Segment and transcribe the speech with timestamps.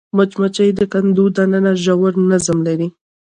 [0.17, 2.87] مچمچۍ د کندو دننه ژور نظم لري